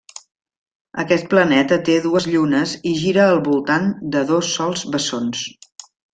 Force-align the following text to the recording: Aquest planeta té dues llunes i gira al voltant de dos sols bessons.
Aquest 1.03 1.27
planeta 1.33 1.77
té 1.89 1.97
dues 2.05 2.25
llunes 2.37 2.73
i 2.93 2.95
gira 3.03 3.27
al 3.35 3.43
voltant 3.49 3.87
de 4.17 4.25
dos 4.33 4.51
sols 4.57 4.87
bessons. 4.97 5.45